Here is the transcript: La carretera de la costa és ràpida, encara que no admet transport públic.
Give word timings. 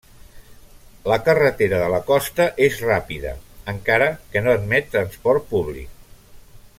La 1.11 1.17
carretera 1.27 1.81
de 1.83 1.89
la 1.95 1.99
costa 2.07 2.47
és 2.69 2.79
ràpida, 2.87 3.35
encara 3.77 4.11
que 4.33 4.43
no 4.47 4.57
admet 4.61 4.93
transport 4.97 5.49
públic. 5.55 5.97